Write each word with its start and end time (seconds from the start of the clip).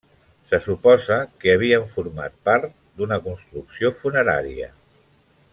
Se 0.51 0.59
suposa 0.67 1.17
que 1.43 1.53
havien 1.57 1.85
format 1.93 2.39
part 2.49 2.73
d'una 3.01 3.23
construcció 3.31 3.95
funerària. 4.03 4.75